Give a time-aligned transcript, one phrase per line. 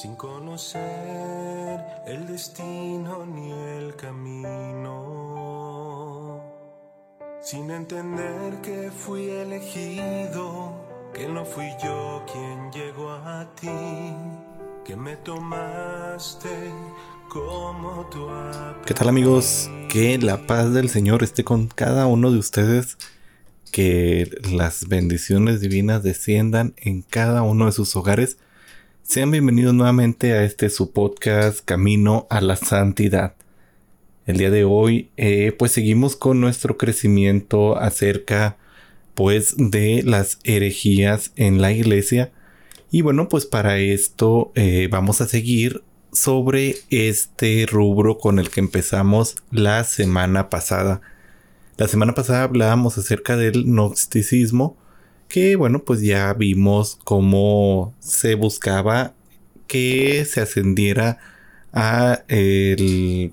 [0.00, 0.80] sin conocer
[2.06, 4.96] el destino ni el camino,
[7.42, 10.72] sin entender que fui elegido,
[11.12, 13.68] que no fui yo quien llegó a ti,
[14.86, 16.48] que me tomaste
[17.28, 18.26] como tu
[18.86, 19.68] ¿Qué tal amigos?
[19.90, 22.96] Que la paz del Señor esté con cada uno de ustedes.
[23.70, 28.38] Que las bendiciones divinas desciendan en cada uno de sus hogares
[29.10, 33.34] sean bienvenidos nuevamente a este su podcast Camino a la Santidad.
[34.24, 38.56] El día de hoy eh, pues seguimos con nuestro crecimiento acerca
[39.14, 42.30] pues de las herejías en la iglesia
[42.92, 45.82] y bueno pues para esto eh, vamos a seguir
[46.12, 51.00] sobre este rubro con el que empezamos la semana pasada.
[51.78, 54.76] La semana pasada hablábamos acerca del gnosticismo
[55.30, 59.14] que bueno, pues ya vimos cómo se buscaba
[59.68, 61.18] que se ascendiera
[61.72, 63.32] a el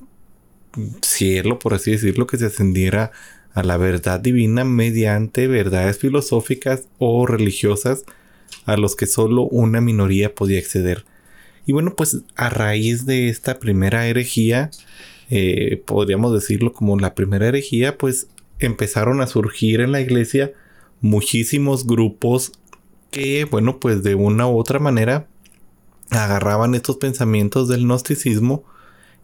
[1.02, 3.12] cielo, por así decirlo, que se ascendiera
[3.54, 8.06] a la verdad divina mediante verdades filosóficas o religiosas
[8.66, 11.04] a los que solo una minoría podía acceder.
[11.66, 14.70] Y bueno, pues a raíz de esta primera herejía,
[15.32, 18.28] eh, podríamos decirlo como la primera herejía, pues
[18.59, 20.54] empezaron a surgir en la iglesia
[21.02, 22.52] muchísimos grupos
[23.12, 25.28] que, bueno, pues de una u otra manera
[26.09, 28.64] agarraban estos pensamientos del gnosticismo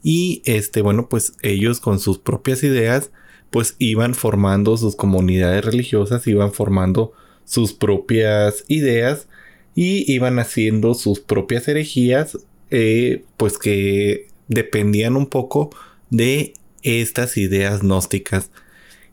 [0.04, 3.12] y este, bueno, pues ellos con sus propias ideas,
[3.50, 7.14] pues iban formando sus comunidades religiosas, iban formando
[7.46, 9.28] sus propias ideas
[9.76, 12.38] y iban haciendo sus propias herejías,
[12.70, 15.70] eh, pues que dependían un poco
[16.10, 18.52] de estas ideas gnósticas.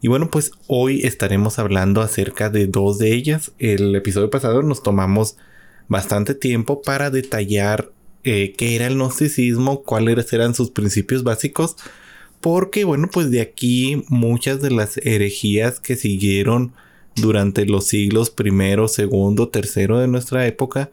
[0.01, 3.53] Y bueno, pues hoy estaremos hablando acerca de dos de ellas.
[3.59, 5.37] El episodio pasado nos tomamos
[5.89, 7.93] bastante tiempo para detallar
[8.25, 11.77] eh, qué era el gnosticismo, cuáles eran sus principios básicos,
[12.41, 16.73] porque bueno, pues de aquí muchas de las herejías que siguieron
[17.17, 20.91] durante los siglos primero, segundo, tercero de nuestra época,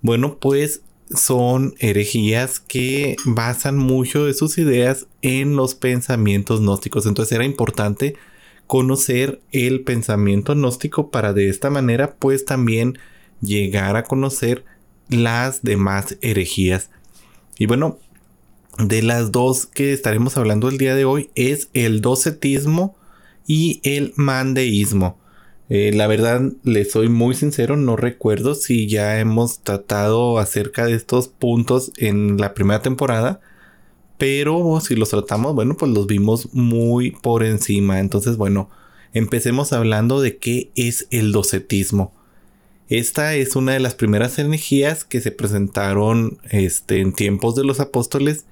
[0.00, 0.82] bueno, pues
[1.14, 7.06] son herejías que basan mucho de sus ideas en los pensamientos gnósticos.
[7.06, 8.16] Entonces era importante
[8.70, 13.00] conocer el pensamiento gnóstico para de esta manera pues también
[13.40, 14.64] llegar a conocer
[15.08, 16.88] las demás herejías.
[17.58, 17.98] Y bueno,
[18.78, 22.94] de las dos que estaremos hablando el día de hoy es el docetismo
[23.44, 25.18] y el mandeísmo.
[25.68, 30.94] Eh, la verdad, le soy muy sincero, no recuerdo si ya hemos tratado acerca de
[30.94, 33.40] estos puntos en la primera temporada
[34.20, 38.00] pero si los tratamos, bueno, pues los vimos muy por encima.
[38.00, 38.68] Entonces, bueno,
[39.14, 42.12] empecemos hablando de qué es el docetismo.
[42.90, 47.80] Esta es una de las primeras energías que se presentaron este, en tiempos de los
[47.80, 48.44] apóstoles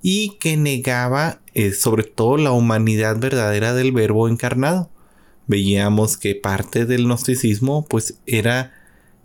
[0.00, 4.88] y que negaba eh, sobre todo la humanidad verdadera del verbo encarnado.
[5.46, 8.72] Veíamos que parte del gnosticismo pues era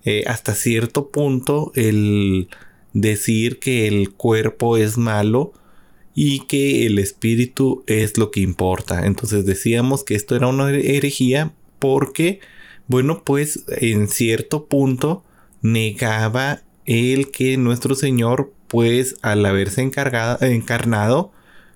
[0.03, 2.49] eh, hasta cierto punto el
[2.91, 5.53] decir que el cuerpo es malo
[6.15, 9.05] y que el espíritu es lo que importa.
[9.05, 12.39] Entonces decíamos que esto era una herejía porque,
[12.87, 15.23] bueno, pues en cierto punto
[15.61, 21.31] negaba el que nuestro Señor, pues al haberse encarnado,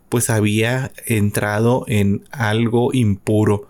[0.08, 3.68] pues había entrado en algo impuro.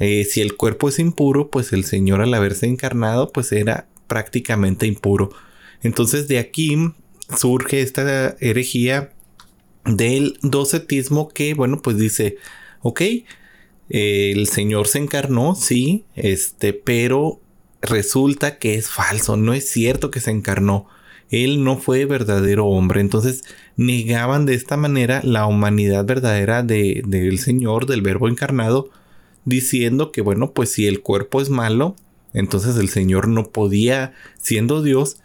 [0.00, 4.86] Eh, si el cuerpo es impuro, pues el Señor al haberse encarnado, pues era prácticamente
[4.86, 5.30] impuro.
[5.82, 6.76] Entonces de aquí
[7.36, 9.12] surge esta herejía
[9.84, 12.36] del docetismo que, bueno, pues dice,
[12.82, 13.02] ok,
[13.88, 17.40] el Señor se encarnó, sí, este, pero
[17.80, 20.86] resulta que es falso, no es cierto que se encarnó.
[21.30, 23.00] Él no fue verdadero hombre.
[23.00, 23.44] Entonces
[23.76, 28.90] negaban de esta manera la humanidad verdadera de, del Señor, del Verbo encarnado,
[29.44, 31.96] diciendo que, bueno, pues si el cuerpo es malo,
[32.32, 35.18] entonces el Señor no podía, siendo Dios,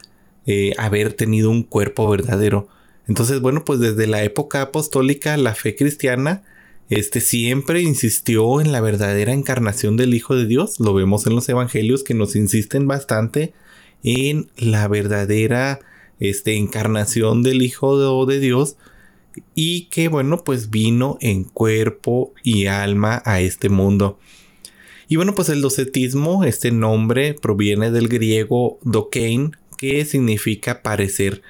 [0.46, 2.68] eh, haber tenido un cuerpo verdadero.
[3.06, 6.42] Entonces, bueno, pues desde la época apostólica, la fe cristiana
[6.90, 10.78] este siempre insistió en la verdadera encarnación del Hijo de Dios.
[10.80, 13.54] Lo vemos en los evangelios que nos insisten bastante
[14.02, 15.80] en la verdadera
[16.20, 18.76] este, encarnación del Hijo de, Dios
[19.54, 24.18] y que bueno pues vino en cuerpo y alma a este mundo.
[25.08, 31.42] Y bueno pues el docetismo, este nombre proviene del griego dokein que significa parecer.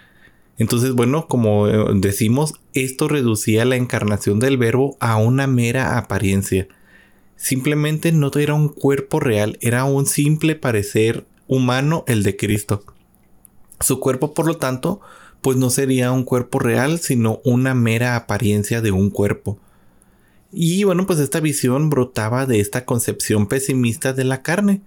[0.58, 6.68] Entonces, bueno, como eh, decimos, esto reducía la encarnación del verbo a una mera apariencia.
[7.36, 12.84] Simplemente no era un cuerpo real, era un simple parecer humano el de Cristo.
[13.80, 15.00] Su cuerpo, por lo tanto,
[15.42, 19.58] pues no sería un cuerpo real, sino una mera apariencia de un cuerpo.
[20.52, 24.80] Y bueno, pues esta visión brotaba de esta concepción pesimista de la carne.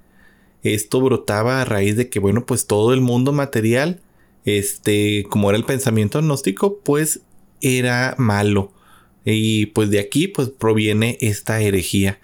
[0.63, 3.99] Esto brotaba a raíz de que, bueno, pues todo el mundo material,
[4.47, 7.19] este, como era el pensamiento gnóstico, pues
[7.59, 8.71] era malo.
[9.25, 12.17] Y pues de aquí, pues proviene esta herejía.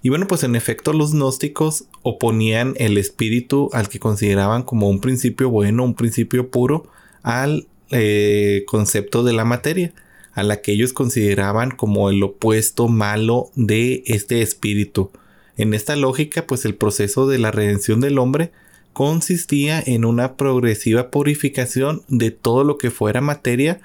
[0.00, 5.02] Y bueno, pues en efecto los gnósticos oponían el espíritu al que consideraban como un
[5.02, 6.88] principio bueno, un principio puro,
[7.22, 9.92] al eh, concepto de la materia,
[10.32, 15.10] a la que ellos consideraban como el opuesto malo de este espíritu.
[15.58, 18.50] En esta lógica, pues el proceso de la redención del hombre
[18.96, 23.78] consistía en una progresiva purificación de todo lo que fuera materia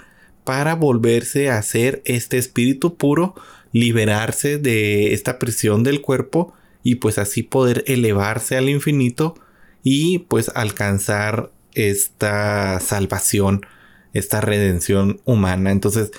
[0.46, 3.36] para volverse a ser este espíritu puro,
[3.74, 9.36] liberarse de esta prisión del cuerpo y pues así poder elevarse al infinito
[9.84, 13.66] y pues alcanzar esta salvación,
[14.14, 15.74] esta redención humana.
[15.74, 16.12] Entonces,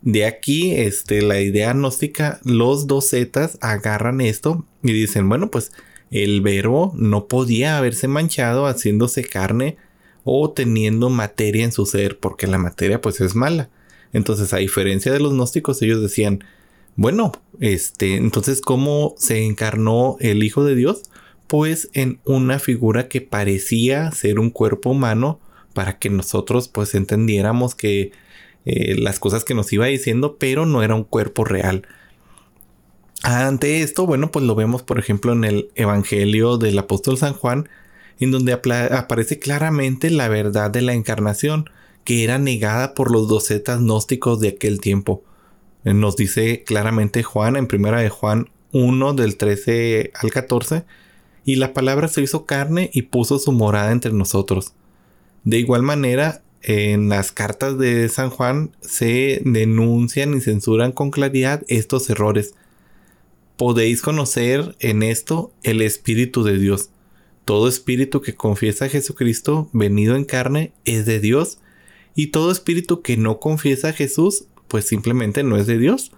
[0.00, 5.72] de aquí, este, la idea gnóstica, los docetas agarran esto y dicen, bueno, pues
[6.10, 9.76] el verbo no podía haberse manchado haciéndose carne
[10.24, 13.70] o teniendo materia en su ser, porque la materia pues es mala.
[14.12, 16.44] Entonces, a diferencia de los gnósticos, ellos decían,
[16.96, 21.02] bueno, este, entonces, ¿cómo se encarnó el Hijo de Dios?
[21.46, 25.40] Pues en una figura que parecía ser un cuerpo humano
[25.74, 28.12] para que nosotros pues entendiéramos que
[28.64, 31.86] eh, las cosas que nos iba diciendo, pero no era un cuerpo real.
[33.22, 37.68] Ante esto, bueno, pues lo vemos por ejemplo en el Evangelio del apóstol San Juan,
[38.18, 41.68] en donde aparece claramente la verdad de la encarnación,
[42.04, 45.22] que era negada por los docetas gnósticos de aquel tiempo.
[45.84, 50.84] Eh, nos dice claramente Juan en primera de Juan 1 del 13 al 14,
[51.44, 54.74] y la palabra se hizo carne y puso su morada entre nosotros.
[55.44, 61.62] De igual manera, en las cartas de San Juan se denuncian y censuran con claridad
[61.68, 62.54] estos errores.
[63.60, 66.88] Podéis conocer en esto el Espíritu de Dios.
[67.44, 71.58] Todo espíritu que confiesa a Jesucristo venido en carne es de Dios,
[72.14, 76.12] y todo espíritu que no confiesa a Jesús, pues simplemente no es de Dios.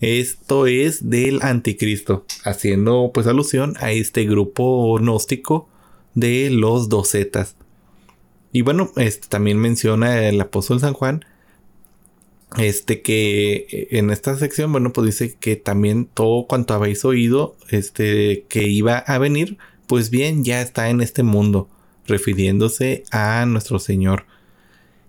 [0.00, 5.68] Esto es del anticristo, haciendo pues alusión a este grupo gnóstico
[6.14, 7.54] de los docetas.
[8.50, 11.24] Y bueno, este, también menciona el apóstol San Juan,
[12.56, 17.56] este que eh, en esta sección, bueno, pues dice que también todo cuanto habéis oído,
[17.68, 21.68] este, que iba a venir, pues bien, ya está en este mundo,
[22.06, 24.26] refiriéndose a nuestro Señor.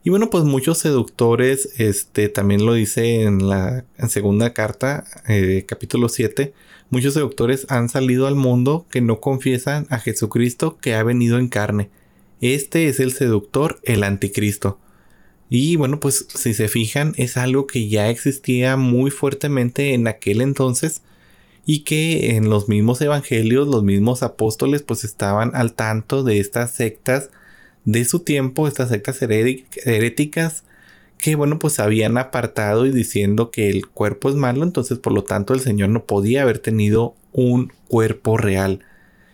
[0.03, 6.09] Y bueno, pues muchos seductores, este, también lo dice en la segunda carta, eh, capítulo
[6.09, 6.53] 7,
[6.89, 11.49] muchos seductores han salido al mundo que no confiesan a Jesucristo que ha venido en
[11.49, 11.89] carne
[12.41, 14.79] este es el seductor, el anticristo.
[15.49, 20.41] Y bueno, pues si se fijan, es algo que ya existía muy fuertemente en aquel
[20.41, 21.01] entonces
[21.65, 26.71] y que en los mismos evangelios, los mismos apóstoles, pues estaban al tanto de estas
[26.71, 27.29] sectas
[27.85, 30.63] de su tiempo, estas sectas heréticas
[31.19, 35.23] que bueno, pues habían apartado y diciendo que el cuerpo es malo, entonces por lo
[35.23, 38.79] tanto el Señor no podía haber tenido un cuerpo real.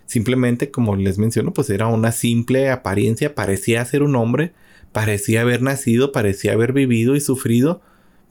[0.08, 4.52] Simplemente, como les menciono, pues era una simple apariencia, parecía ser un hombre,
[4.95, 7.81] parecía haber nacido, parecía haber vivido y sufrido,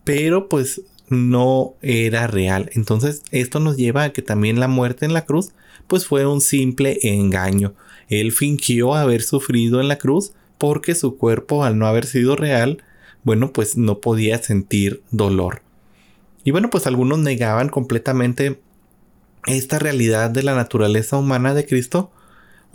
[0.02, 0.80] pero pues
[1.10, 2.70] no era real.
[2.72, 5.50] Entonces, esto nos lleva a que también la muerte en la cruz,
[5.88, 7.74] pues fue un simple engaño.
[8.08, 12.82] Él fingió haber sufrido en la cruz porque su cuerpo, al no haber sido real,
[13.24, 15.60] bueno, pues no podía sentir dolor.
[16.44, 18.58] Y bueno, pues algunos negaban completamente
[19.46, 22.10] esta realidad de la naturaleza humana de Cristo,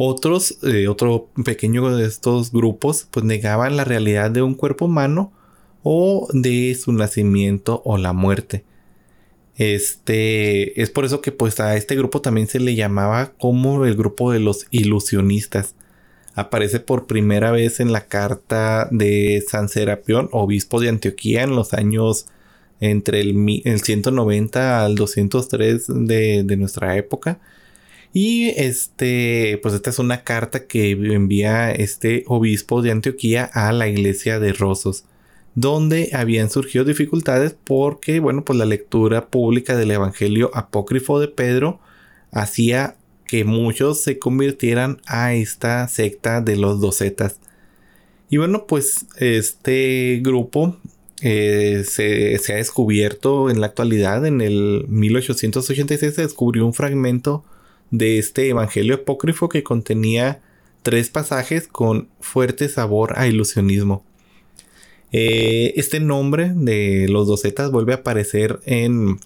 [0.01, 5.33] otros, eh, otro pequeño de estos grupos, pues negaban la realidad de un cuerpo humano
[5.83, 8.63] o de su nacimiento o la muerte.
[9.57, 13.97] Este es por eso que pues a este grupo también se le llamaba como el
[13.97, 15.75] grupo de los ilusionistas.
[16.33, 21.73] Aparece por primera vez en la carta de San Serapión, obispo de Antioquía en los
[21.73, 22.27] años
[22.79, 27.41] entre el, el 190 al 203 de, de, nuestra época.
[28.13, 33.87] Y este, pues esta es una carta que envía este obispo de Antioquía a la
[33.87, 35.05] iglesia de Rosos,
[35.55, 41.79] donde habían surgido dificultades porque, bueno, pues la lectura pública del Evangelio apócrifo de Pedro
[42.31, 42.95] hacía
[43.27, 47.39] que muchos se convirtieran a esta secta de los docetas.
[48.29, 50.77] Y bueno, pues este grupo
[51.21, 57.43] eh, se, ha descubierto en la actualidad, en el 1886 se descubrió un fragmento
[57.91, 60.41] de este Evangelio apócrifo que contenía
[60.83, 64.03] tres pasajes con fuerte sabor a ilusionismo.
[65.11, 69.19] Eh, este nombre de los docetas vuelve a aparecer en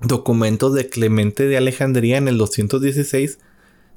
[0.00, 3.38] documentos de Clemente de Alejandría en el 216,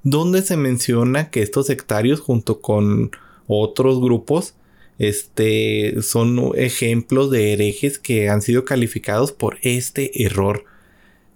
[0.04, 3.12] donde se menciona que estos sectarios junto con
[3.48, 4.54] otros grupos
[4.98, 10.66] este, son ejemplos de herejes que han sido calificados por este error.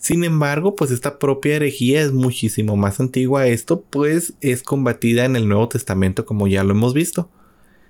[0.03, 5.37] Sin embargo, pues esta propia herejía es muchísimo más antigua esto, pues es combatida en
[5.37, 7.29] el Nuevo Testamento como ya lo hemos visto.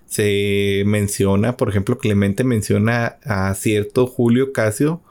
[0.05, 5.01] Se menciona, por ejemplo, Clemente menciona a cierto Julio Casio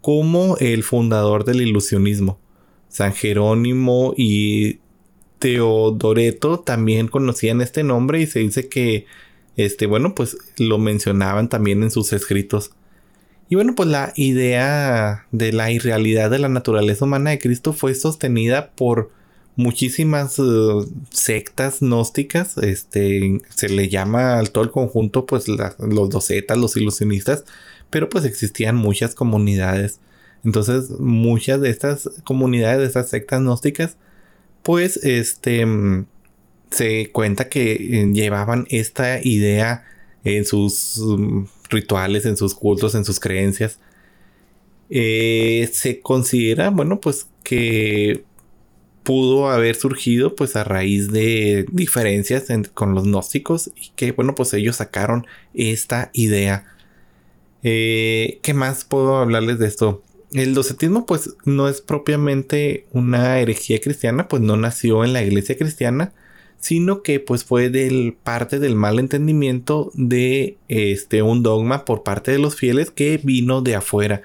[0.00, 2.40] como el fundador del ilusionismo.
[2.88, 4.80] San Jerónimo y
[5.38, 9.06] Teodoreto también conocían este nombre y se dice que,
[9.56, 12.72] este, bueno, pues lo mencionaban también en sus escritos.
[13.48, 17.94] Y bueno, pues la idea de la irrealidad de la naturaleza humana de Cristo fue
[17.94, 19.10] sostenida por
[19.56, 22.56] muchísimas uh, sectas gnósticas.
[22.58, 27.44] Este se le llama al todo el conjunto, pues los docetas, los ilusionistas,
[27.90, 30.00] pero pues existían muchas comunidades.
[30.44, 33.96] Entonces, muchas de estas comunidades, de estas sectas gnósticas,
[34.62, 35.66] pues este
[36.70, 39.84] se cuenta que eh, llevaban esta idea
[40.24, 43.78] en sus um, rituales, en sus cultos, en sus creencias.
[44.90, 48.24] Eh, se considera, bueno, pues que
[49.02, 54.54] pudo haber surgido pues a raíz de diferencias con los gnósticos y que bueno pues
[54.54, 56.64] ellos sacaron esta idea.
[57.62, 60.02] Eh, ¿Qué más puedo hablarles de esto?
[60.34, 65.56] el docetismo pues no es propiamente una herejía cristiana, pues no nació en la iglesia
[65.56, 66.12] cristiana,
[66.64, 72.32] sino que pues fue del parte del mal entendimiento de este un dogma por parte
[72.32, 74.22] de los fieles que vino de afuera.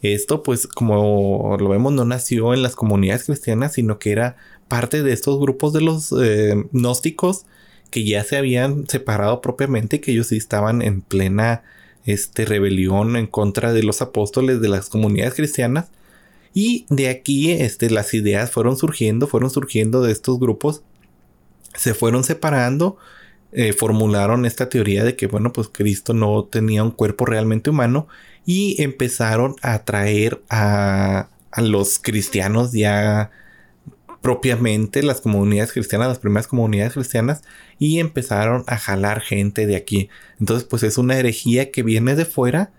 [0.00, 4.36] Esto pues como lo vemos no nació en las comunidades cristianas, sino que era
[4.68, 7.46] parte de estos grupos de los eh, gnósticos
[7.90, 11.64] que ya se habían separado propiamente, que ellos sí estaban en plena
[12.06, 15.88] este, rebelión en contra de los apóstoles de las comunidades cristianas.
[16.54, 20.82] Y de aquí este, las ideas fueron surgiendo, fueron surgiendo de estos grupos,
[21.74, 22.96] se fueron separando,
[23.52, 28.08] eh, formularon esta teoría de que, bueno, pues Cristo no tenía un cuerpo realmente humano
[28.46, 33.30] y empezaron a atraer a, a los cristianos ya
[34.22, 37.42] propiamente las comunidades cristianas, las primeras comunidades cristianas,
[37.78, 40.08] y empezaron a jalar gente de aquí.
[40.38, 42.70] Entonces, pues es una herejía que viene de fuera,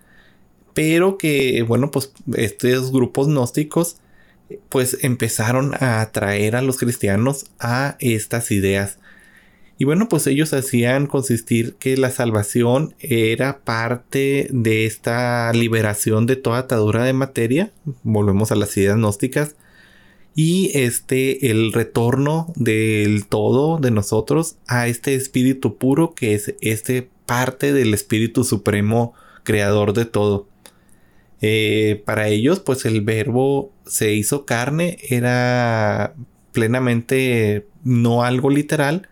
[0.74, 3.98] pero que, bueno, pues estos grupos gnósticos,
[4.70, 9.00] pues empezaron a atraer a los cristianos a estas ideas.
[9.78, 16.36] Y bueno, pues ellos hacían consistir que la salvación era parte de esta liberación de
[16.36, 17.72] toda atadura de materia.
[18.04, 19.56] Volvemos a las ideas gnósticas
[20.36, 27.08] y este el retorno del todo de nosotros a este espíritu puro que es este
[27.26, 30.48] parte del espíritu supremo creador de todo
[31.46, 36.16] eh, para ellos pues el verbo se hizo carne era
[36.54, 39.10] plenamente no algo literal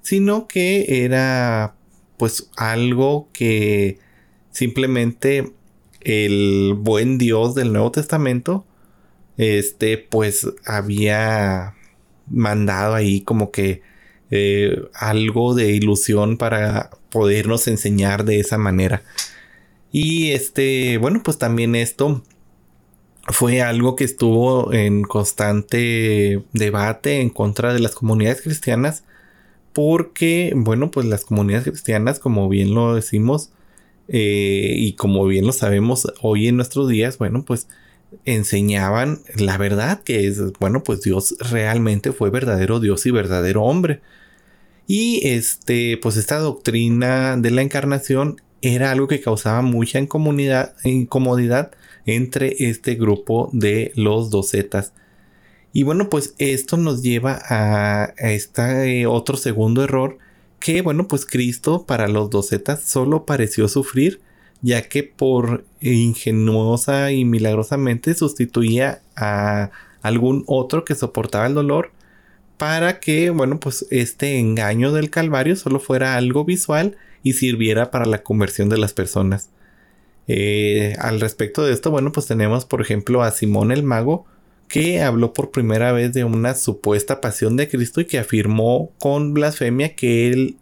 [0.00, 1.74] sino que era
[2.16, 3.98] pues algo que
[4.52, 5.52] simplemente
[6.00, 8.64] el buen Dios del Nuevo Testamento
[9.36, 11.74] este pues había
[12.26, 13.82] mandado ahí como que
[14.30, 19.02] eh, algo de ilusión para podernos enseñar de esa manera.
[19.92, 22.22] Y este, bueno, pues también esto
[23.28, 29.04] fue algo que estuvo en constante debate en contra de las comunidades cristianas
[29.72, 33.50] porque, bueno, pues las comunidades cristianas, como bien lo decimos
[34.08, 37.68] eh, y como bien lo sabemos hoy en nuestros días, bueno, pues
[38.24, 44.00] enseñaban la verdad, que es, bueno, pues Dios realmente fue verdadero Dios y verdadero hombre.
[44.86, 48.40] Y este, pues esta doctrina de la encarnación
[48.74, 51.70] era algo que causaba mucha incomodidad
[52.04, 54.92] entre este grupo de los docetas.
[55.72, 60.18] Y bueno, pues esto nos lleva a, este otro segundo error,
[60.58, 64.20] que bueno, pues Cristo para los docetas solo pareció sufrir
[64.62, 69.70] ya que por ingenuosa y milagrosamente sustituía a
[70.02, 71.92] algún otro que soportaba el dolor
[72.56, 76.96] para que, bueno, pues este engaño del Calvario solo fuera algo visual
[77.26, 79.50] y sirviera para la conversión de las personas.
[80.28, 84.26] Eh, al respecto de esto, bueno, pues tenemos por ejemplo a Simón el Mago,
[84.68, 89.34] que habló por primera vez de una supuesta pasión de Cristo y que afirmó con
[89.34, 90.56] blasfemia que él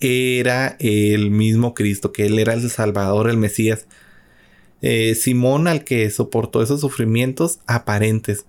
[0.00, 3.86] era el mismo Cristo, que él era el Salvador, el Mesías.
[4.82, 8.44] Eh, Simón al que soportó esos sufrimientos aparentes.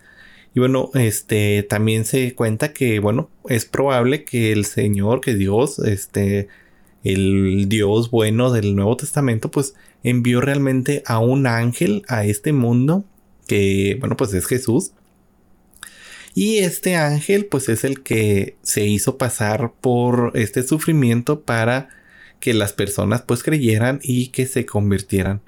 [0.56, 5.78] Y bueno, este también se cuenta que, bueno, es probable que el Señor, que Dios,
[5.78, 6.48] este,
[7.04, 13.04] el Dios bueno del Nuevo Testamento, pues envió realmente a un ángel a este mundo,
[13.48, 14.92] que bueno, pues es Jesús.
[16.36, 21.90] Y este ángel, pues es el que se hizo pasar por este sufrimiento para
[22.40, 25.42] que las personas pues creyeran y que se convirtieran.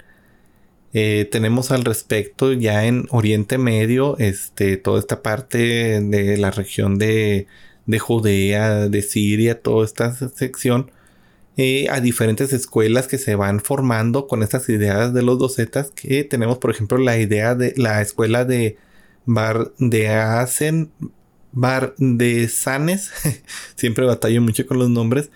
[0.94, 6.98] Eh, tenemos al respecto ya en Oriente Medio, este, toda esta parte de la región
[6.98, 7.46] de,
[7.86, 10.90] de Judea, de Siria, toda esta sección,
[11.56, 16.24] eh, a diferentes escuelas que se van formando con estas ideas de los docetas, que
[16.24, 18.78] tenemos por ejemplo la idea de la escuela de
[19.26, 20.90] Bar de Asen,
[21.52, 23.10] Bar de Sanes,
[23.76, 25.30] siempre batallo mucho con los nombres,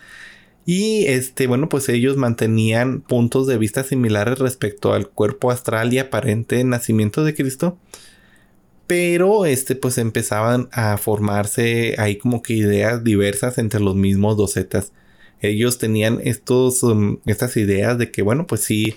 [0.66, 5.98] y este, bueno, pues ellos mantenían puntos de vista similares respecto al cuerpo astral y
[6.00, 7.78] aparente nacimiento de Cristo.
[8.88, 14.92] Pero este, pues empezaban a formarse ahí como que ideas diversas entre los mismos docetas.
[15.40, 18.96] Ellos tenían estos, um, estas ideas de que, bueno, pues sí,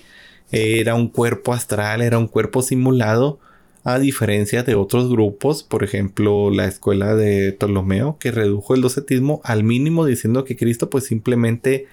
[0.52, 3.38] era un cuerpo astral, era un cuerpo simulado,
[3.84, 9.40] a diferencia de otros grupos, por ejemplo la escuela de Ptolomeo, que redujo el docetismo
[9.44, 11.86] al mínimo diciendo que Cristo pues simplemente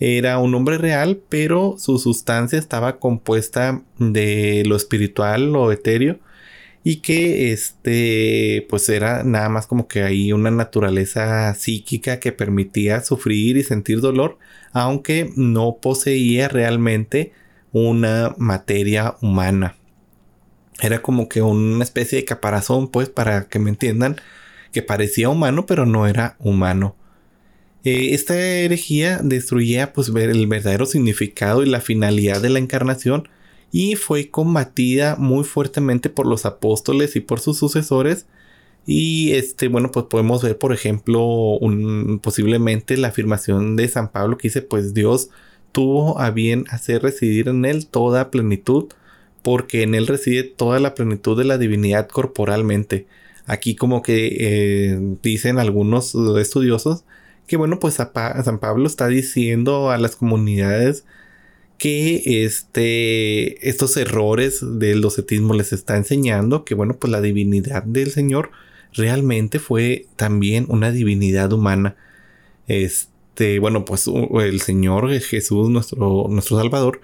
[0.00, 6.18] era un hombre real, pero su sustancia estaba compuesta de lo espiritual, lo etéreo,
[6.84, 13.02] y que este pues era nada más como que hay una naturaleza psíquica que permitía
[13.02, 14.38] sufrir y sentir dolor,
[14.72, 17.32] aunque no poseía realmente
[17.72, 19.76] una materia humana.
[20.80, 24.16] Era como que una especie de caparazón, pues, para que me entiendan,
[24.72, 26.96] que parecía humano, pero no era humano.
[27.84, 33.28] Eh, esta herejía destruía, pues, el verdadero significado y la finalidad de la encarnación
[33.72, 38.26] y fue combatida muy fuertemente por los apóstoles y por sus sucesores.
[38.86, 44.38] Y este, bueno, pues podemos ver, por ejemplo, un, posiblemente la afirmación de San Pablo
[44.38, 45.28] que dice, pues Dios
[45.72, 48.86] tuvo a bien hacer residir en él toda plenitud
[49.42, 53.06] porque en él reside toda la plenitud de la divinidad corporalmente.
[53.46, 57.04] Aquí como que eh, dicen algunos estudiosos
[57.46, 61.04] que bueno, pues San Pablo está diciendo a las comunidades
[61.78, 68.10] que este, estos errores del docetismo les está enseñando que bueno, pues la divinidad del
[68.10, 68.50] Señor
[68.92, 71.96] realmente fue también una divinidad humana.
[72.66, 77.00] Este, bueno, pues el Señor Jesús, nuestro, nuestro Salvador,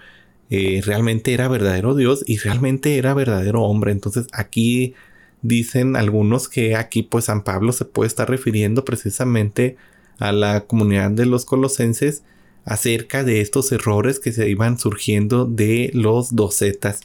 [0.51, 3.93] eh, realmente era verdadero Dios y realmente era verdadero hombre.
[3.93, 4.95] Entonces aquí
[5.43, 9.77] dicen algunos que aquí pues San Pablo se puede estar refiriendo precisamente
[10.19, 12.25] a la comunidad de los colosenses
[12.64, 17.00] acerca de estos errores que se iban surgiendo de los docetas.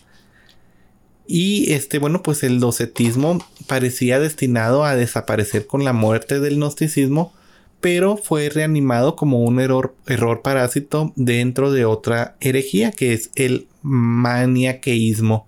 [1.28, 7.34] Y este, bueno, pues el docetismo parecía destinado a desaparecer con la muerte del gnosticismo,
[7.82, 13.68] pero fue reanimado como un error, error parásito dentro de otra herejía que es el
[13.84, 15.48] maniaqueísmo.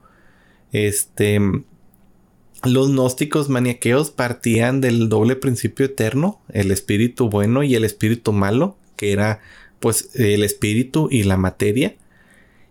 [0.72, 1.40] Este,
[2.64, 8.78] los gnósticos maniaqueos partían del doble principio eterno, el espíritu bueno y el espíritu malo,
[8.96, 9.40] que era
[9.82, 11.96] pues el espíritu y la materia.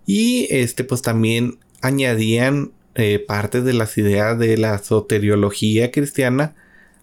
[0.07, 6.55] Y este pues también añadían eh, partes de las ideas de la soteriología cristiana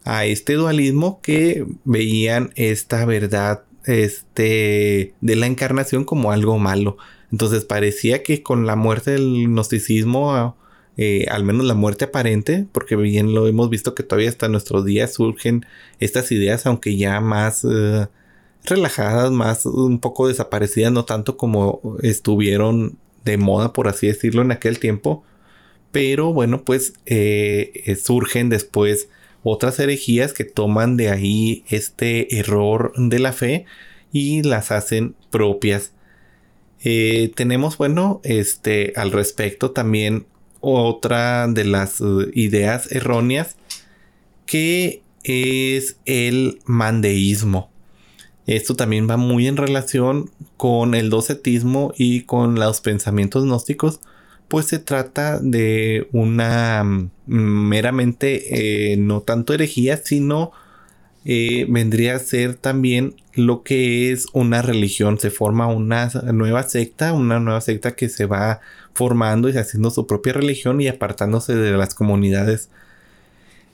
[0.03, 6.97] a este dualismo que veían esta verdad este, de la encarnación como algo malo.
[7.31, 10.55] Entonces parecía que con la muerte del gnosticismo,
[10.97, 14.85] eh, al menos la muerte aparente, porque bien lo hemos visto que todavía hasta nuestros
[14.85, 15.65] días surgen
[15.99, 18.07] estas ideas, aunque ya más eh,
[18.63, 24.51] relajadas, más un poco desaparecidas, no tanto como estuvieron de moda, por así decirlo, en
[24.51, 25.23] aquel tiempo.
[25.91, 29.09] Pero bueno, pues eh, surgen después
[29.43, 33.65] otras herejías que toman de ahí este error de la fe
[34.11, 35.93] y las hacen propias.
[36.83, 40.25] Eh, tenemos, bueno, este, al respecto también
[40.59, 43.55] otra de las uh, ideas erróneas
[44.45, 47.69] que es el mandeísmo.
[48.47, 53.99] Esto también va muy en relación con el docetismo y con los pensamientos gnósticos
[54.47, 60.51] pues se trata de una mm, meramente eh, no tanto herejía, sino
[61.25, 65.19] eh, vendría a ser también lo que es una religión.
[65.19, 68.61] Se forma una nueva secta, una nueva secta que se va
[68.93, 72.69] formando y haciendo su propia religión y apartándose de las comunidades.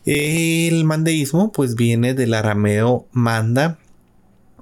[0.06, 3.80] El mandeísmo pues viene del arameo manda,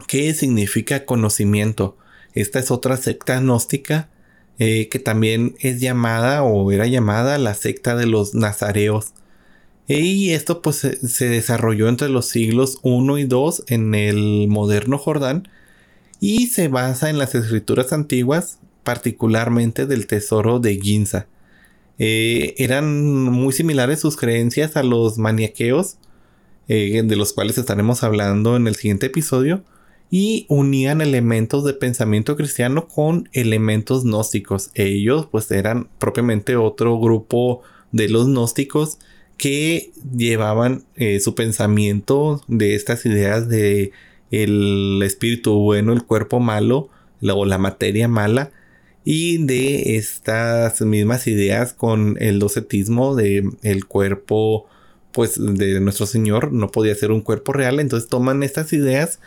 [0.08, 1.98] que significa conocimiento.
[2.34, 4.10] Esta es otra secta gnóstica
[4.64, 9.14] eh, que también es llamada o era llamada la secta de los nazareos.
[9.88, 15.48] Y esto pues se desarrolló entre los siglos 1 y 2 en el moderno Jordán
[16.20, 21.26] y se basa en las escrituras antiguas, particularmente del tesoro de Ginza.
[21.98, 25.98] Eh, eran muy similares sus creencias a los maniaqueos,
[26.68, 29.64] eh, de los cuales estaremos hablando en el siguiente episodio,
[30.12, 34.70] y unían elementos de pensamiento cristiano con elementos gnósticos.
[34.76, 37.62] Ellos pues eran propiamente otro grupo
[37.94, 39.00] de los gnósticos
[39.38, 43.94] que llevaban eh, su pensamiento de estas ideas de
[44.32, 46.90] el espíritu bueno, el cuerpo malo
[47.22, 48.52] o la materia mala
[49.06, 54.68] y de estas mismas ideas con el docetismo de el cuerpo
[55.12, 59.20] pues de nuestro Señor no podía ser un cuerpo real, entonces toman estas ideas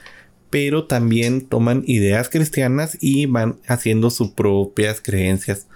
[0.55, 5.67] pero también toman ideas cristianas y van haciendo sus propias creencias.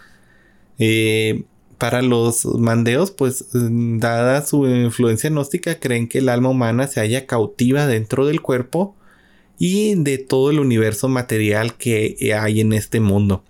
[0.79, 1.43] Eh,
[1.79, 7.27] para los mandeos, pues dada su influencia gnóstica, creen que el alma humana se halla
[7.27, 8.95] cautiva dentro del cuerpo
[9.59, 13.43] y de todo el universo material que hay en este mundo.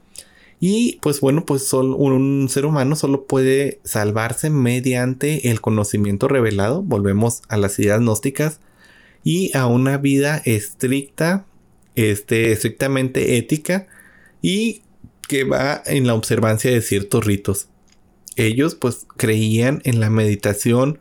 [0.60, 6.80] Y pues bueno, pues un ser humano solo puede salvarse mediante el conocimiento revelado.
[6.80, 8.60] Volvemos a las ideas gnósticas
[9.28, 11.44] y a una vida estricta,
[11.96, 13.86] este, estrictamente ética
[14.40, 14.80] y
[15.28, 17.68] que va en la observancia de ciertos ritos.
[18.36, 20.98] Ellos pues creían en la meditación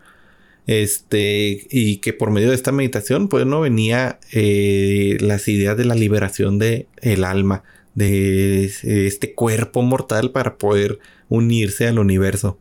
[0.66, 5.86] este y que por medio de esta meditación pues no venía eh, las ideas de
[5.86, 7.64] la liberación de el alma
[7.96, 12.60] de este cuerpo mortal para poder unirse al universo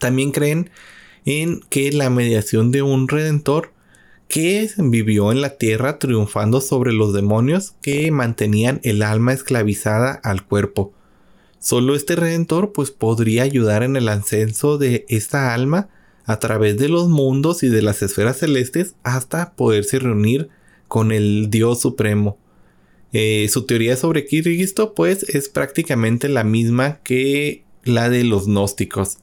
[0.00, 0.70] también creen
[1.24, 3.75] en que la mediación de un redentor
[4.28, 10.44] que vivió en la tierra triunfando sobre los demonios que mantenían el alma esclavizada al
[10.44, 10.92] cuerpo.
[11.58, 15.88] Solo este redentor pues podría ayudar en el ascenso de esta alma
[16.24, 20.48] a través de los mundos y de las esferas celestes hasta poderse reunir
[20.88, 22.38] con el Dios Supremo.
[23.12, 29.18] Eh, su teoría sobre Cristo pues es prácticamente la misma que la de los gnósticos.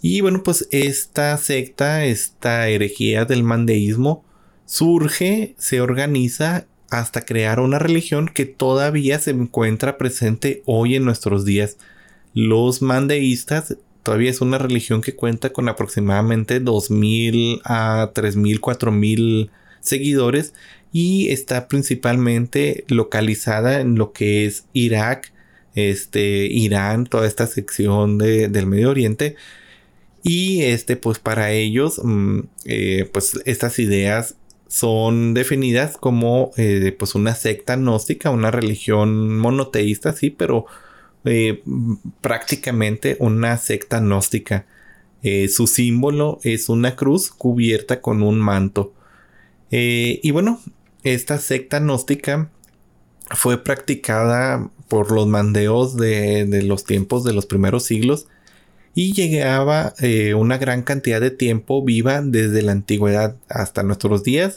[0.00, 4.24] Y bueno, pues esta secta, esta herejía del mandeísmo,
[4.64, 11.44] surge, se organiza hasta crear una religión que todavía se encuentra presente hoy en nuestros
[11.44, 11.78] días.
[12.32, 20.54] Los mandeístas todavía es una religión que cuenta con aproximadamente 2.000 a 3.000, 4.000 seguidores
[20.92, 25.32] y está principalmente localizada en lo que es Irak,
[25.74, 29.36] este, Irán, toda esta sección del Medio Oriente
[30.22, 37.14] y este, pues para ellos, mm, eh, pues estas ideas son definidas como eh, pues
[37.14, 40.66] una secta gnóstica, una religión monoteísta, sí, pero
[41.24, 41.62] eh,
[42.20, 44.66] prácticamente una secta gnóstica.
[45.48, 48.92] su símbolo es una cruz cubierta con un manto.
[49.70, 50.60] y bueno,
[51.02, 52.50] esta secta gnóstica
[53.30, 58.28] fue practicada por los mandeos de los tiempos de los primeros siglos
[58.94, 64.56] y llegaba eh, una gran cantidad de tiempo viva desde la antigüedad hasta nuestros días.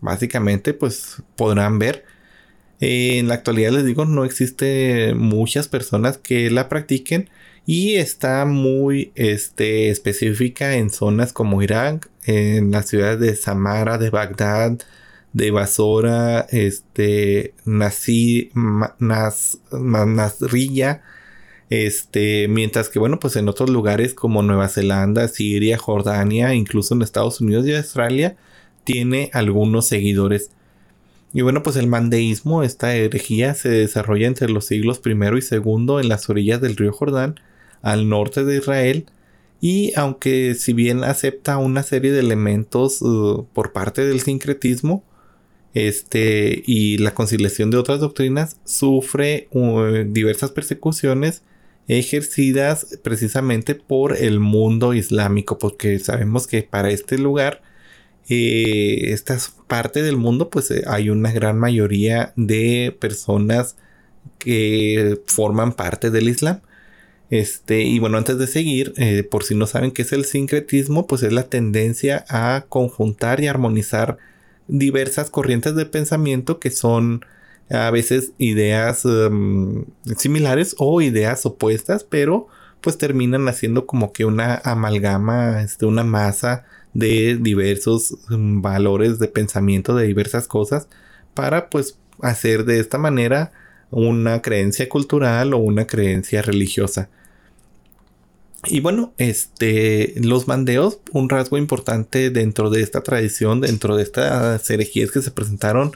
[0.00, 2.04] Básicamente, pues podrán ver.
[2.80, 7.30] En la actualidad les digo, no existe muchas personas que la practiquen
[7.64, 14.10] y está muy este, específica en zonas como Irak, en las ciudades de Samara, de
[14.10, 14.78] Bagdad,
[15.32, 18.50] de Basora, este, Nasi,
[18.98, 21.02] Nas, Nasrilla,
[21.70, 27.02] este, mientras que bueno, pues en otros lugares como Nueva Zelanda, Siria, Jordania, incluso en
[27.02, 28.36] Estados Unidos y Australia,
[28.84, 30.50] tiene algunos seguidores.
[31.32, 35.96] Y bueno, pues el mandeísmo, esta herejía, se desarrolla entre los siglos I y II
[36.00, 37.34] en las orillas del río Jordán,
[37.82, 39.06] al norte de Israel,
[39.60, 45.04] y aunque si bien acepta una serie de elementos uh, por parte del sincretismo,
[45.74, 51.42] este, y la conciliación de otras doctrinas, sufre uh, diversas persecuciones
[51.88, 57.62] ejercidas precisamente por el mundo islámico, porque sabemos que para este lugar,
[58.28, 63.76] eh, esta parte del mundo, pues eh, hay una gran mayoría de personas
[64.38, 66.60] que forman parte del Islam.
[67.30, 71.06] Este, y bueno, antes de seguir, eh, por si no saben qué es el sincretismo,
[71.06, 74.18] pues es la tendencia a conjuntar y armonizar
[74.68, 77.24] diversas corrientes de pensamiento que son
[77.70, 79.84] a veces ideas em,
[80.16, 82.48] similares o ideas opuestas, pero
[82.80, 89.28] pues terminan haciendo como que una amalgama, este, una masa de diversos em, valores de
[89.28, 90.88] pensamiento de diversas cosas
[91.34, 93.52] para pues hacer de esta manera
[93.90, 97.08] una creencia cultural o una creencia religiosa.
[98.68, 104.68] Y bueno, este, los mandeos, un rasgo importante dentro de esta tradición, dentro de estas
[104.70, 105.92] herejías que se presentaron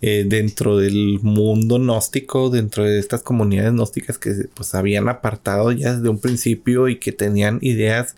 [0.00, 5.94] eh, dentro del mundo gnóstico, dentro de estas comunidades gnósticas que pues habían apartado ya
[5.94, 8.14] desde un principio y que tenían ideas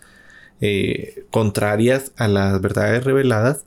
[0.61, 3.65] eh, contrarias a las verdades reveladas,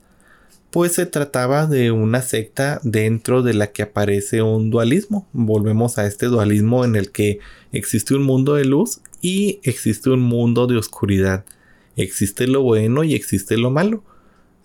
[0.71, 5.27] pues se trataba de una secta dentro de la que aparece un dualismo.
[5.33, 7.39] Volvemos a este dualismo en el que
[7.71, 11.45] existe un mundo de luz y existe un mundo de oscuridad.
[11.97, 14.03] Existe lo bueno y existe lo malo.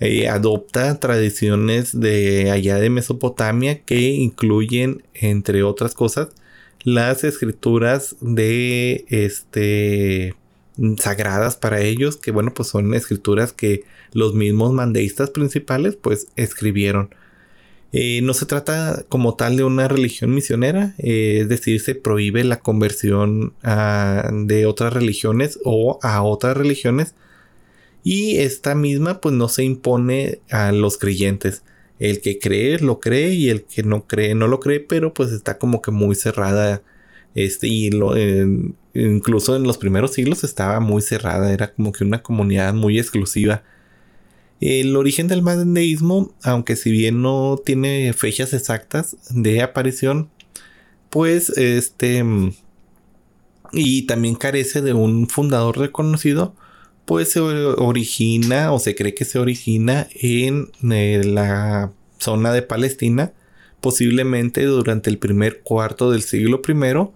[0.01, 6.29] Eh, adopta tradiciones de allá de Mesopotamia que incluyen, entre otras cosas,
[6.83, 10.35] las escrituras de este
[10.99, 17.15] sagradas para ellos, que bueno, pues son escrituras que los mismos mandeístas principales pues escribieron.
[17.93, 22.45] Eh, no se trata como tal de una religión misionera, eh, es decir, se prohíbe
[22.45, 27.15] la conversión de otras religiones o a otras religiones
[28.03, 31.63] y esta misma pues no se impone a los creyentes.
[31.99, 35.33] El que cree lo cree y el que no cree no lo cree, pero pues
[35.33, 36.83] está como que muy cerrada.
[37.35, 38.15] Este, y lo,
[38.95, 43.63] incluso en los primeros siglos estaba muy cerrada, era como que una comunidad muy exclusiva.
[44.61, 50.31] El origen del mandeísmo, aunque si bien no tiene fechas exactas de aparición,
[51.11, 52.25] pues este
[53.73, 56.55] y también carece de un fundador reconocido,
[57.11, 63.33] pues se origina o se cree que se origina en eh, la zona de Palestina,
[63.81, 67.09] posiblemente durante el primer cuarto del siglo I.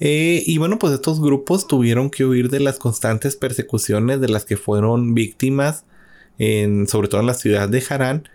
[0.00, 4.44] Eh, y bueno, pues estos grupos tuvieron que huir de las constantes persecuciones de las
[4.44, 5.84] que fueron víctimas,
[6.40, 8.28] en, sobre todo en la ciudad de Harán,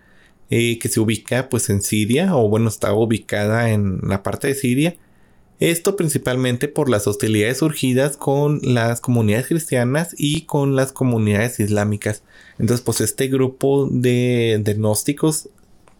[0.48, 4.54] eh, que se ubica pues en Siria, o bueno, estaba ubicada en la parte de
[4.54, 4.96] Siria,
[5.60, 12.22] esto principalmente por las hostilidades surgidas con las comunidades cristianas y con las comunidades islámicas.
[12.58, 15.48] Entonces, pues este grupo de, gnósticos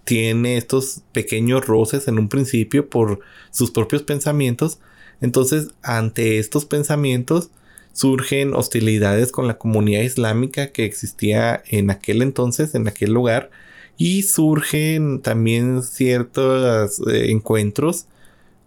[0.05, 4.79] tiene estos pequeños roces en un principio por sus propios pensamientos.
[5.21, 7.51] Entonces, ante estos pensamientos
[7.93, 13.51] surgen hostilidades con la comunidad islámica que existía en aquel entonces, en aquel lugar.
[13.97, 18.07] Y surgen también ciertos eh, encuentros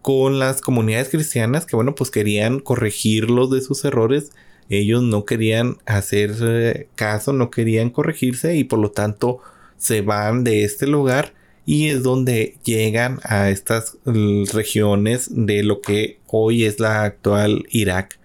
[0.02, 4.32] con las comunidades cristianas que bueno pues querían corregirlos de sus errores.
[4.70, 9.40] Ellos no querían hacer caso no querían corregirse y por lo tanto
[9.78, 11.34] se van de este lugar
[11.66, 18.20] y es donde llegan a estas regiones de lo que hoy es la actual Irak.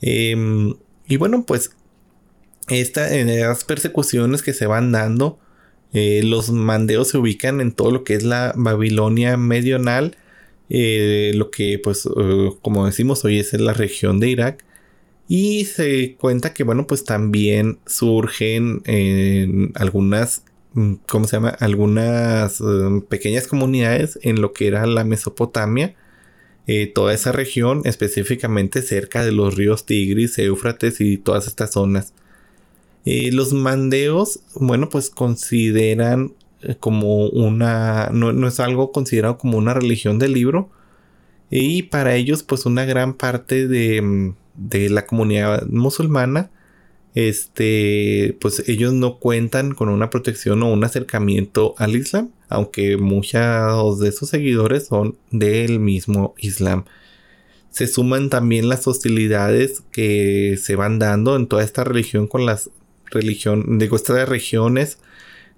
[0.00, 0.74] Em,
[1.06, 1.72] y bueno pues
[2.68, 5.38] esta, en las persecuciones que se van dando
[5.92, 10.16] eh, los mandeos se ubican en todo lo que es la Babilonia meridional
[10.68, 14.64] eh, lo que pues eh, como decimos hoy es en la región de Irak.
[15.28, 21.50] Y se cuenta que bueno pues también surgen en algunas mm, ¿cómo se llama?
[21.60, 25.94] algunas eh, pequeñas comunidades en lo que era la Mesopotamia.
[26.94, 32.12] Toda esa región específicamente cerca de los ríos Tigris, Éufrates y todas estas zonas.
[33.04, 36.32] Los mandeos bueno pues consideran
[36.80, 40.70] como una, no, es algo considerado como una religión del libro.
[41.50, 46.50] Y para ellos, pues una gran parte de, mm, de la comunidad musulmana,
[47.14, 53.98] este, pues ellos no cuentan con una protección o un acercamiento al Islam, aunque muchos
[54.00, 56.84] de sus seguidores son del mismo Islam.
[57.70, 62.70] Se suman también las hostilidades que se van dando en toda esta religión con las
[63.10, 64.98] religión, de estas regiones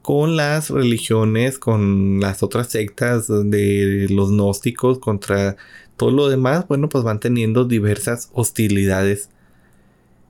[0.08, 5.58] con las religiones, con las otras sectas de los gnósticos, contra
[5.98, 9.28] todo lo demás, bueno, pues van teniendo diversas hostilidades.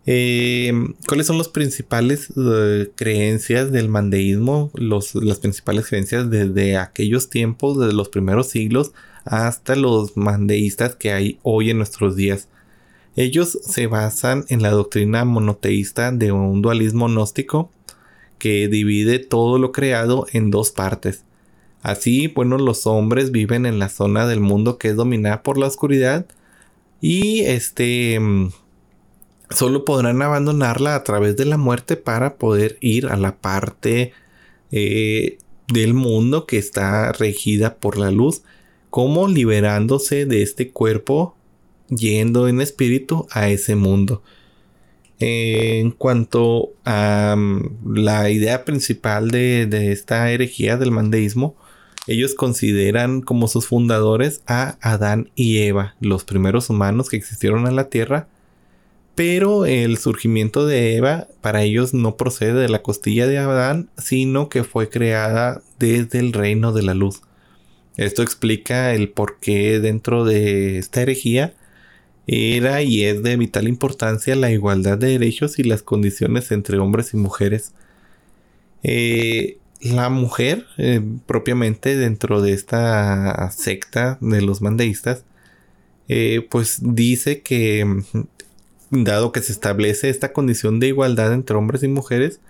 [0.04, 0.72] Eh,
[1.06, 4.72] ¿Cuáles son las principales eh, creencias del mandeísmo?
[4.74, 8.90] las principales creencias desde aquellos tiempos, desde los primeros siglos
[9.24, 12.48] hasta los mandeístas que hay hoy en nuestros días.
[13.14, 17.70] Ellos se basan en la doctrina monoteísta de un dualismo gnóstico
[18.38, 21.24] que divide todo lo creado en dos partes.
[21.82, 25.66] Así, bueno, los hombres viven en la zona del mundo que es dominada por la
[25.66, 26.26] oscuridad
[27.00, 28.50] y este mm,
[29.50, 34.12] solo podrán abandonarla a través de la muerte para poder ir a la parte
[34.72, 35.38] eh,
[35.72, 38.42] del mundo que está regida por la luz,
[38.90, 41.36] como liberándose de este cuerpo
[41.88, 44.22] yendo en espíritu a ese mundo
[45.20, 51.56] en cuanto a mm, la idea principal de, esta herejía del mandeísmo,
[52.06, 57.76] ellos consideran como sus fundadores a Adán y Eva, los primeros humanos que existieron en
[57.76, 58.28] la Tierra,
[59.14, 64.48] pero el surgimiento de Eva para ellos no procede de la costilla de Adán, sino
[64.48, 67.22] que fue creada desde el reino de la luz.
[67.96, 71.54] Esto explica el por qué dentro de esta herejía
[72.28, 77.14] era y es de vital importancia la igualdad de derechos y las condiciones entre hombres
[77.14, 77.72] y mujeres.
[78.82, 85.24] Eh, la mujer, eh, propiamente dentro de esta secta de los mandeístas,
[86.08, 91.82] eh, pues dice que, mm, dado que se establece esta condición de igualdad entre hombres
[91.82, 92.40] y mujeres,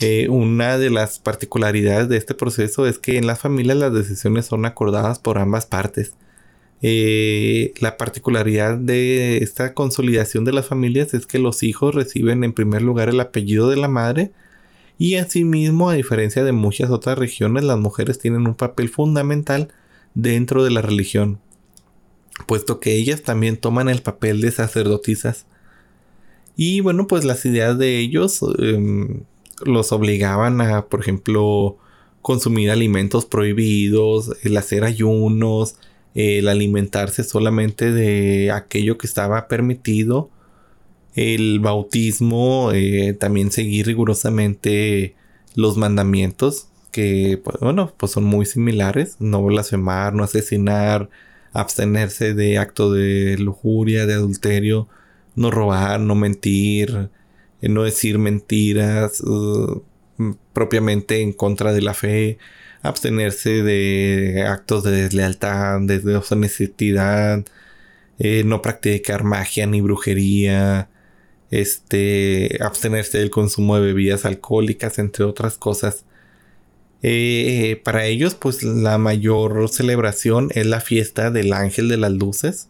[0.00, 4.46] eh, una de las particularidades de este proceso es que en las familias las decisiones
[4.46, 6.14] son acordadas por ambas partes.
[7.80, 12.82] La particularidad de esta consolidación de las familias es que los hijos reciben en primer
[12.82, 14.32] lugar el apellido de la madre,
[14.98, 19.68] y asimismo, a diferencia de muchas otras regiones, las mujeres tienen un papel fundamental
[20.14, 21.40] dentro de la religión,
[22.46, 25.46] puesto que ellas también toman el papel de sacerdotisas.
[26.54, 29.22] Y bueno, pues las ideas de ellos em,
[29.64, 31.78] los obligaban a, por ejemplo,
[32.22, 35.76] consumir alimentos prohibidos, el hacer ayunos,
[36.14, 40.30] el alimentarse solamente de aquello que estaba permitido
[41.14, 45.14] el bautismo, eh, también seguir rigurosamente
[45.54, 51.10] los mandamientos, que, pues, bueno, pues son muy similares, no blasfemar, no asesinar,
[51.52, 54.88] abstenerse de acto de lujuria, de adulterio,
[55.36, 57.10] no robar, no mentir,
[57.62, 59.82] eh, no decir mentiras uh,
[60.52, 62.38] propiamente en contra de la fe,
[62.84, 67.44] abstenerse de actos de deslealtad, de deshonestidad,
[68.18, 70.90] eh, no practicar magia ni brujería,
[71.50, 76.04] este, abstenerse del consumo de bebidas alcohólicas, entre otras cosas.
[77.02, 82.68] Eh, para ellos, pues la mayor celebración es la fiesta del Ángel de las Luces,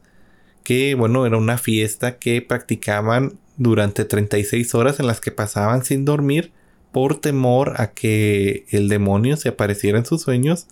[0.62, 6.04] que bueno, era una fiesta que practicaban durante 36 horas en las que pasaban sin
[6.04, 6.52] dormir
[6.94, 10.68] por temor a que el demonio se apareciera en sus sueños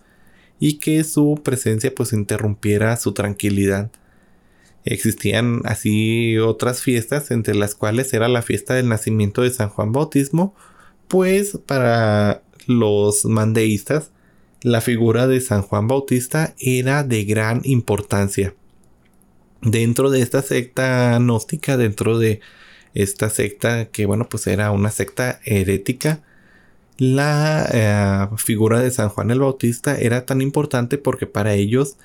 [0.60, 3.90] y que su presencia pues interrumpiera su tranquilidad.
[4.84, 9.90] Existían así otras fiestas, entre las cuales era la fiesta del nacimiento de San Juan
[9.90, 10.54] Bautismo,
[11.08, 14.12] pues para los mandeístas
[14.62, 18.54] la figura de San Juan Bautista era de gran importancia.
[19.60, 22.38] Dentro de esta secta gnóstica, dentro de
[22.94, 26.20] esta secta que bueno pues era una secta herética,
[26.98, 31.96] la eh, figura de San Juan el Bautista era tan importante porque para ellos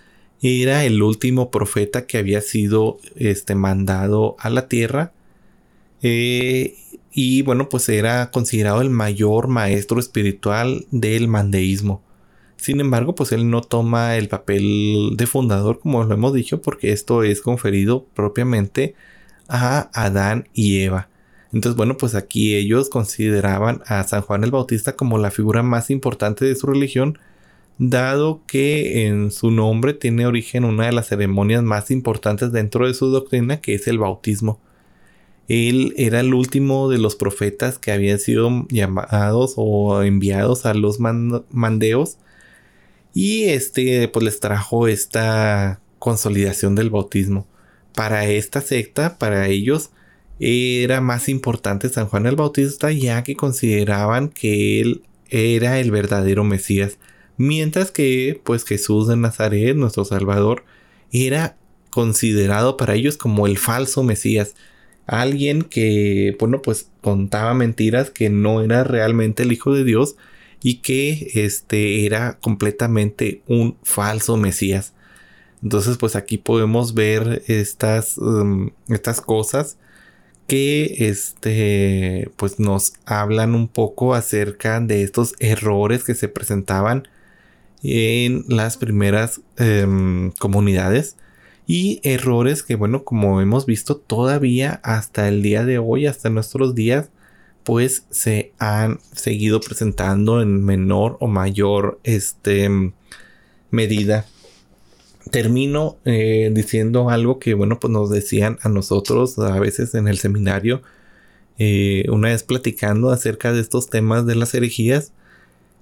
[0.42, 5.14] era el último profeta que había sido este, mandado a la tierra.
[6.02, 6.76] Eh,
[7.12, 12.04] y bueno, pues era considerado el mayor maestro espiritual del mandeísmo.
[12.58, 16.92] Sin embargo, pues él no toma el papel de fundador, como lo hemos dicho, porque
[16.92, 18.96] esto es conferido propiamente
[19.50, 21.10] a Adán y Eva.
[21.54, 25.90] Entonces, bueno, pues aquí ellos consideraban a San Juan el Bautista como la figura más
[25.90, 27.18] importante de su religión,
[27.78, 32.94] dado que en su nombre tiene origen una de las ceremonias más importantes dentro de
[32.94, 34.60] su doctrina, que es el bautismo.
[35.48, 41.00] Él era el último de los profetas que habían sido llamados o enviados a los
[41.00, 42.18] mandeos
[43.14, 47.48] y este pues les trajo esta consolidación del bautismo.
[47.98, 49.90] Para esta secta, para ellos,
[50.40, 56.44] era más importante San Juan el Bautista ya que consideraban que él era el verdadero
[56.44, 57.00] Mesías
[57.38, 60.66] Mientras que, pues Jesús de Nazaret, nuestro Salvador,
[61.12, 61.56] era
[61.92, 64.56] considerado para ellos como el falso Mesías.
[65.06, 70.16] Alguien que, bueno, pues contaba mentiras, que no era realmente el Hijo de Dios
[70.64, 74.94] y que este era completamente un falso Mesías.
[75.64, 79.78] Entonces, pues aquí podemos ver estas, um, estas cosas
[80.48, 87.08] que este pues nos hablan un poco acerca de estos errores que se presentaban
[87.84, 91.18] en las primeras em, comunidades
[91.68, 96.76] y errores que bueno como hemos visto todavía hasta el día de hoy hasta nuestros
[96.76, 97.10] días
[97.64, 102.70] pues se han seguido presentando en menor o mayor este,
[103.70, 104.26] medida
[105.30, 110.18] termino eh, diciendo algo que bueno pues nos decían a nosotros a veces en el
[110.18, 110.82] seminario
[111.60, 115.14] eh, una vez platicando acerca de estos temas de las herejías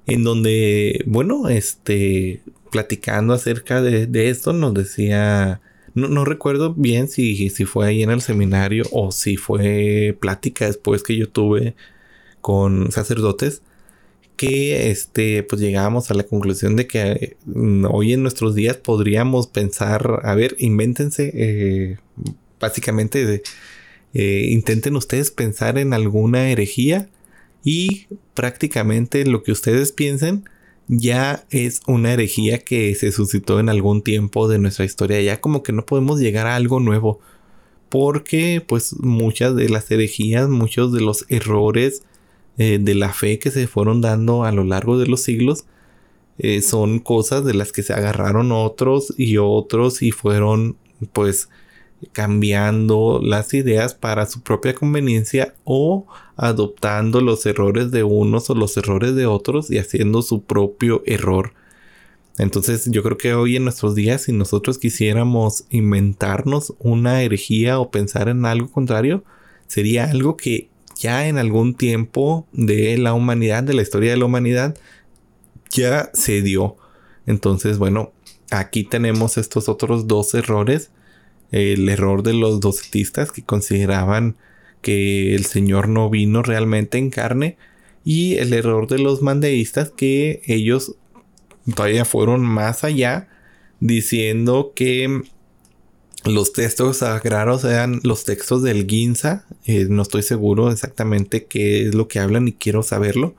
[0.08, 2.42] en donde, bueno, este,
[2.72, 5.62] platicando acerca de, esto, nos decía,
[5.94, 11.04] no, recuerdo bien si, si fue ahí en el seminario o si fue plática después
[11.04, 11.76] que yo tuve
[12.42, 13.62] con sacerdotes,
[14.36, 19.48] que este, pues llegábamos a la conclusión de que mm, hoy en nuestros días podríamos
[19.48, 21.98] pensar, a ver, invéntense, eh,
[22.60, 23.44] básicamente,
[24.14, 27.10] eh, intenten ustedes pensar en alguna herejía
[27.64, 30.46] y prácticamente lo que ustedes piensen
[30.88, 35.22] ya es una herejía que se suscitó en algún tiempo de nuestra historia.
[35.22, 37.20] Ya como que no podemos llegar a algo nuevo.
[37.90, 42.04] Porque pues muchas de las herejías, muchos de los errores
[42.58, 45.66] eh, de la fe que se fueron dando a lo largo de los siglos,
[46.38, 50.78] eh, son cosas de las que se agarraron otros y otros y fueron
[51.14, 51.50] pues
[52.12, 58.76] cambiando las ideas para su propia conveniencia o adoptando los errores de unos o los
[58.78, 61.54] errores de otros y haciendo su propio error.
[62.38, 67.92] Entonces yo creo que hoy en nuestros días si nosotros quisiéramos inventarnos una herejía o
[67.92, 69.24] pensar en algo contrario,
[69.68, 74.26] sería algo que ya en algún tiempo de la humanidad, de la historia de la
[74.26, 74.76] humanidad,
[75.70, 76.78] ya se dio.
[77.26, 78.14] Entonces, bueno,
[78.52, 80.92] aquí tenemos estos otros dos errores.
[81.52, 84.36] El error de los docetistas que consideraban
[84.82, 87.58] que el Señor no vino realmente en carne.
[88.04, 90.96] Y el error de los mandeístas que ellos
[91.74, 93.28] todavía fueron más allá
[93.80, 95.24] diciendo que
[96.26, 99.46] los textos sagrados eran los textos del Ginza.
[99.66, 103.36] Eh, no estoy seguro exactamente qué es lo que hablan y quiero saberlo.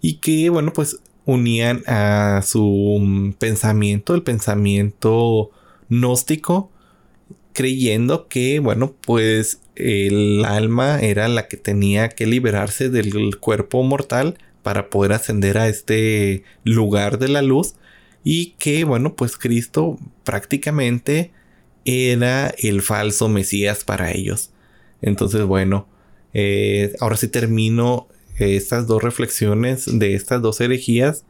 [0.00, 5.50] Y que, bueno, pues unían a su pensamiento, el pensamiento
[5.90, 6.70] gnóstico,
[7.52, 14.38] creyendo que, bueno, pues el alma era la que tenía que liberarse del cuerpo mortal
[14.62, 17.74] para poder ascender a este lugar de la luz
[18.24, 21.32] y que, bueno, pues Cristo prácticamente
[21.84, 24.50] era el falso Mesías para ellos.
[25.02, 25.86] Entonces, bueno,
[26.34, 28.08] eh, ahora sí termino
[28.38, 31.24] estas dos reflexiones de estas dos herejías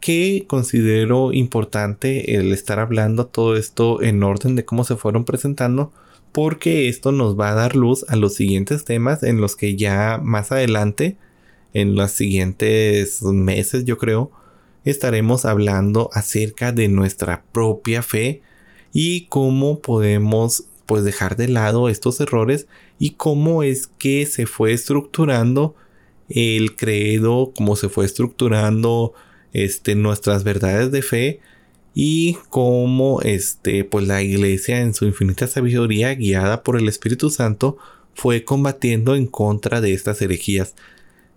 [0.00, 5.92] que considero importante el estar hablando todo esto en orden de cómo se fueron presentando
[6.32, 10.20] porque esto nos va a dar luz a los siguientes temas en los que ya
[10.22, 11.16] más adelante
[11.74, 14.30] en los siguientes meses yo creo
[14.84, 18.42] estaremos hablando acerca de nuestra propia fe
[18.92, 22.66] y cómo podemos pues dejar de lado estos errores
[22.98, 25.74] y cómo es que se fue estructurando
[26.28, 29.12] el credo, cómo se fue estructurando
[29.52, 31.40] este, nuestras verdades de fe
[31.94, 37.78] y cómo este, pues la iglesia en su infinita sabiduría guiada por el Espíritu Santo
[38.14, 40.74] fue combatiendo en contra de estas herejías.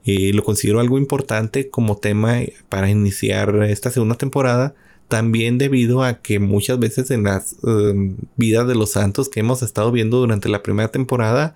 [0.05, 2.39] Eh, lo considero algo importante como tema
[2.69, 4.75] para iniciar esta segunda temporada,
[5.13, 9.61] también debido a que muchas veces en las em, vidas de los santos que hemos
[9.61, 11.53] estado viendo durante la primera temporada,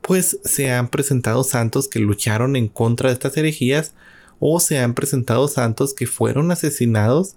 [0.00, 3.92] pues se han presentado santos que lucharon en contra de estas herejías
[4.40, 7.34] o se han presentado santos que fueron asesinados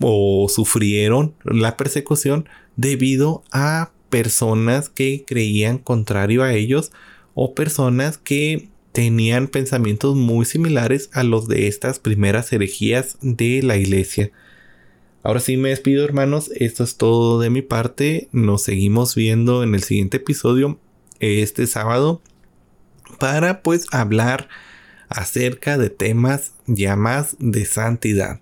[0.00, 6.90] o sufrieron la persecución debido a personas que creían contrario a ellos
[7.34, 13.76] o personas que tenían pensamientos muy similares a los de estas primeras herejías de la
[13.76, 14.30] iglesia.
[15.22, 19.74] Ahora sí me despido hermanos, esto es todo de mi parte, nos seguimos viendo en
[19.74, 20.78] el siguiente episodio
[21.18, 22.22] este sábado
[23.18, 24.48] para pues hablar
[25.10, 28.40] acerca de temas ya más de santidad.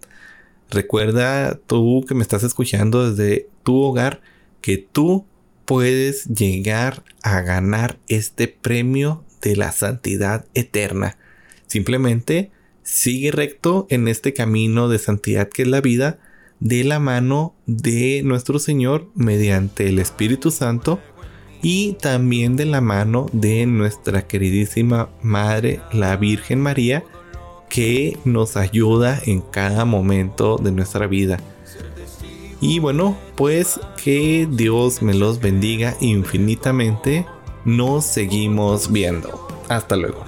[0.70, 4.20] Recuerda tú que me estás escuchando desde tu hogar
[4.60, 5.26] que tú
[5.64, 11.18] puedes llegar a ganar este premio de la santidad eterna.
[11.66, 12.52] Simplemente
[12.84, 16.20] sigue recto en este camino de santidad que es la vida
[16.60, 20.98] de la mano de nuestro Señor mediante el Espíritu Santo
[21.62, 27.04] y también de la mano de nuestra queridísima Madre, la Virgen María,
[27.68, 31.38] que nos ayuda en cada momento de nuestra vida.
[32.60, 37.26] Y bueno, pues que Dios me los bendiga infinitamente.
[37.64, 39.46] Nos seguimos viendo.
[39.68, 40.27] Hasta luego.